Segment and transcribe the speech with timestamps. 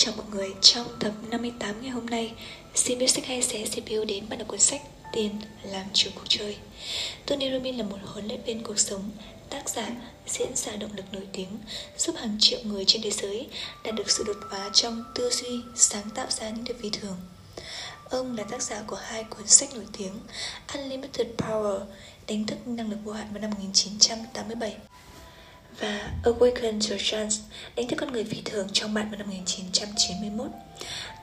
[0.00, 2.32] chào mọi người, trong tập 58 ngày hôm nay,
[2.74, 4.80] xin biết sách hay sẽ CPU đến bạn đọc cuốn sách
[5.12, 5.30] Tiền
[5.62, 6.56] làm chủ cuộc chơi.
[7.26, 9.10] Tony Robbins là một huấn luyện viên cuộc sống,
[9.50, 9.88] tác giả,
[10.26, 11.58] diễn giả động lực nổi tiếng,
[11.98, 13.48] giúp hàng triệu người trên thế giới
[13.84, 17.16] đạt được sự đột phá trong tư duy, sáng tạo ra những điều phi thường.
[18.10, 20.12] Ông là tác giả của hai cuốn sách nổi tiếng
[20.74, 21.80] Unlimited Power,
[22.28, 24.76] đánh thức năng lực vô hạn vào năm 1987
[25.78, 27.36] và Awaken to Chance
[27.76, 30.46] đánh thức con người phi thường trong bạn vào năm 1991.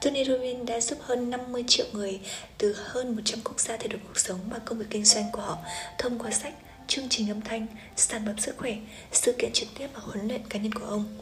[0.02, 2.20] Tony Robbins đã giúp hơn 50 triệu người
[2.58, 5.42] từ hơn 100 quốc gia thay đổi cuộc sống và công việc kinh doanh của
[5.42, 5.58] họ
[5.98, 6.54] thông qua sách,
[6.88, 8.76] chương trình âm thanh, sản phẩm sức khỏe,
[9.12, 11.18] sự kiện trực tiếp và huấn luyện cá nhân của ông.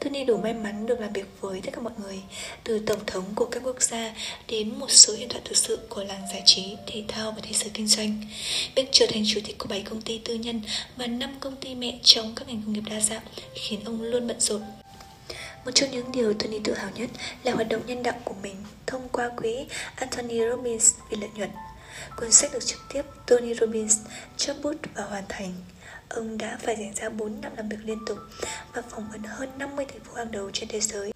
[0.00, 2.18] Tony đủ may mắn được làm việc với tất cả mọi người,
[2.64, 4.14] từ tổng thống của các quốc gia
[4.48, 7.52] đến một số hiện thoại thực sự của làng giải trí, thể thao và thế
[7.52, 8.22] giới kinh doanh.
[8.76, 10.62] Việc trở thành chủ tịch của 7 công ty tư nhân
[10.96, 13.22] và 5 công ty mẹ trong các ngành công nghiệp đa dạng
[13.54, 14.62] khiến ông luôn bận rộn.
[15.64, 17.10] Một trong những điều Tony tự hào nhất
[17.42, 21.50] là hoạt động nhân đạo của mình thông qua quỹ Anthony Robbins vì lợi nhuận.
[22.16, 23.98] Cuốn sách được trực tiếp Tony Robbins
[24.36, 25.52] chấp bút và hoàn thành.
[26.08, 28.18] Ông đã phải dành ra 4 năm làm việc liên tục
[28.74, 31.12] và phỏng vấn hơn 50 thành phố hàng đầu trên thế giới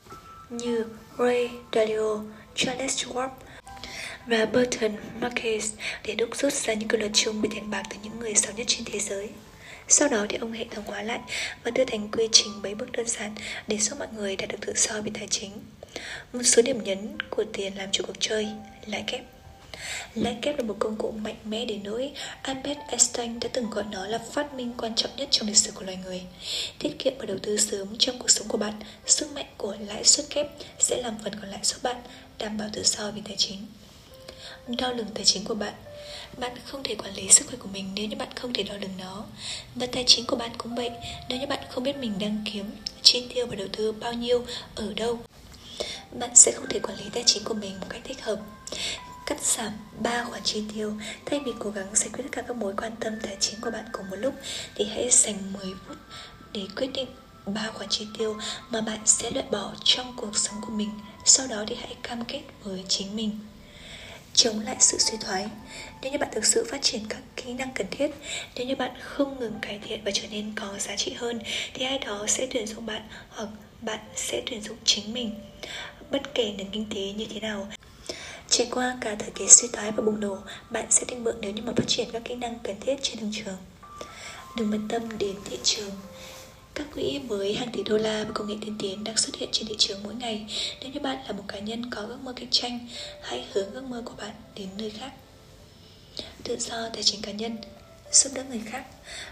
[0.50, 0.84] như
[1.18, 2.18] Ray Dalio,
[2.54, 3.28] Charles Schwab
[4.26, 5.72] và Burton Marcus
[6.06, 8.52] để đúc rút ra những quy luật chung về tiền bạc từ những người giàu
[8.56, 9.30] nhất trên thế giới.
[9.88, 11.20] Sau đó thì ông hệ thống hóa lại
[11.64, 13.34] và đưa thành quy trình 7 bước đơn giản
[13.66, 15.52] để giúp mọi người đạt được tự do về tài chính.
[16.32, 18.48] Một số điểm nhấn của tiền làm chủ cuộc chơi,
[18.86, 19.37] lãi kép.
[20.14, 23.84] Lãi kép là một công cụ mạnh mẽ đến nỗi Albert Einstein đã từng gọi
[23.90, 26.22] nó là phát minh quan trọng nhất trong lịch sử của loài người.
[26.78, 28.74] Tiết kiệm và đầu tư sớm trong cuộc sống của bạn,
[29.06, 30.46] sức mạnh của lãi suất kép
[30.78, 31.96] sẽ làm phần còn lại giúp bạn
[32.38, 33.66] đảm bảo tự do về tài chính.
[34.68, 35.74] Đo lường tài chính của bạn
[36.36, 38.74] bạn không thể quản lý sức khỏe của mình nếu như bạn không thể đo
[38.80, 39.24] lường nó
[39.74, 40.90] Và tài chính của bạn cũng vậy
[41.28, 42.70] Nếu như bạn không biết mình đang kiếm,
[43.02, 45.18] chi tiêu và đầu tư bao nhiêu, ở đâu
[46.12, 48.38] Bạn sẽ không thể quản lý tài chính của mình một cách thích hợp
[49.28, 50.92] Cắt giảm 3 khoản chi tiêu.
[51.26, 53.70] Thay vì cố gắng giải quyết tất cả các mối quan tâm tài chính của
[53.70, 54.34] bạn cùng một lúc,
[54.74, 55.96] Thì hãy dành 10 phút
[56.52, 57.08] để quyết định
[57.46, 58.36] ba khoản chi tiêu
[58.70, 60.90] mà bạn sẽ loại bỏ trong cuộc sống của mình.
[61.24, 63.38] Sau đó thì hãy cam kết với chính mình.
[64.34, 65.48] Chống lại sự suy thoái.
[66.02, 68.10] Nếu như bạn thực sự phát triển các kỹ năng cần thiết,
[68.54, 71.40] nếu như bạn không ngừng cải thiện và trở nên có giá trị hơn,
[71.74, 73.48] thì ai đó sẽ tuyển dụng bạn hoặc
[73.80, 75.34] bạn sẽ tuyển dụng chính mình.
[76.10, 77.68] Bất kể nền kinh tế như thế nào
[78.58, 80.38] Trải qua cả thời kỳ suy thoái và bùng nổ,
[80.70, 83.18] bạn sẽ thịnh vượng nếu như mà phát triển các kỹ năng cần thiết trên
[83.18, 83.56] thương trường.
[84.56, 85.90] Đừng bận tâm đến thị trường
[86.74, 89.48] các quỹ với hàng tỷ đô la và công nghệ tiên tiến đang xuất hiện
[89.52, 90.46] trên thị trường mỗi ngày.
[90.80, 92.88] Nếu như bạn là một cá nhân có ước mơ kinh doanh,
[93.22, 95.10] hãy hướng ước mơ của bạn đến nơi khác.
[96.44, 97.56] Tự do tài chính cá nhân
[98.12, 98.84] giúp đỡ người khác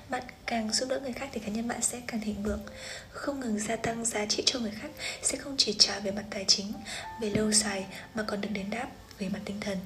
[0.08, 2.62] bạn càng giúp đỡ người khác thì cá nhân bạn sẽ càng thịnh vượng
[3.10, 4.90] không ngừng gia tăng giá trị cho người khác
[5.22, 6.72] sẽ không chỉ trả về mặt tài chính
[7.20, 8.86] về lâu dài mà còn được đền đáp
[9.18, 9.78] về mặt tinh thần.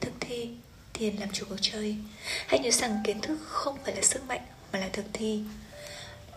[0.00, 0.48] Thực thi
[0.92, 1.96] tiền làm chủ cuộc chơi.
[2.46, 4.40] Hãy nhớ rằng kiến thức không phải là sức mạnh,
[4.72, 5.40] mà là thực thi.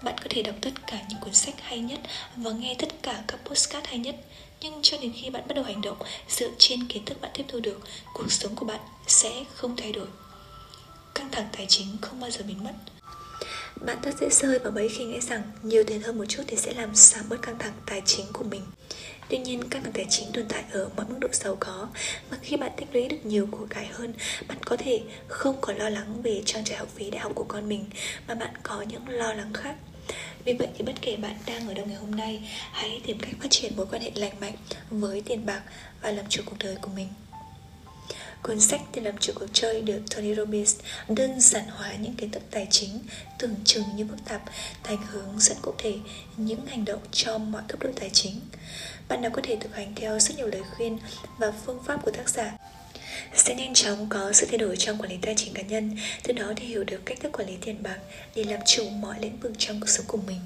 [0.03, 1.99] Bạn có thể đọc tất cả những cuốn sách hay nhất
[2.35, 4.15] và nghe tất cả các postcard hay nhất,
[4.61, 5.97] nhưng cho đến khi bạn bắt đầu hành động,
[6.29, 7.79] dựa trên kiến thức bạn tiếp thu được,
[8.13, 10.07] cuộc sống của bạn sẽ không thay đổi.
[11.15, 12.73] Căng thẳng tài chính không bao giờ biến mất.
[13.85, 16.57] Bạn rất dễ rơi vào bẫy khi nghĩ rằng nhiều tiền hơn một chút thì
[16.57, 18.61] sẽ làm giảm bớt căng thẳng tài chính của mình.
[19.29, 21.87] Tuy nhiên, căng thẳng tài chính tồn tại ở mọi mức độ giàu có
[22.29, 24.13] Và khi bạn tích lũy được nhiều của cải hơn
[24.47, 27.45] Bạn có thể không còn lo lắng về trang trải học phí đại học của
[27.47, 27.85] con mình
[28.27, 29.75] Mà bạn có những lo lắng khác.
[30.45, 33.33] Vì vậy thì bất kể bạn đang ở đâu ngày hôm nay Hãy tìm cách
[33.41, 34.55] phát triển mối quan hệ lành mạnh
[34.89, 35.61] với tiền bạc
[36.01, 37.07] và làm chủ cuộc đời của mình.
[38.43, 40.75] Cuốn sách Tiền làm chủ cuộc chơi được Tony Robbins
[41.09, 42.99] đơn giản hóa những kiến thức tài chính
[43.39, 44.41] tưởng chừng như phức tạp
[44.83, 45.93] thành hướng dẫn cụ thể
[46.37, 48.39] những hành động cho mọi cấp độ tài chính.
[49.07, 50.97] Bạn nào có thể thực hành theo rất nhiều lời khuyên
[51.37, 52.57] và phương pháp của tác giả
[53.35, 56.33] sẽ nhanh chóng có sự thay đổi trong quản lý tài chính cá nhân, từ
[56.33, 57.97] đó thì hiểu được cách thức quản lý tiền bạc
[58.35, 60.39] để làm chủ mọi lĩnh vực trong cuộc sống của mình.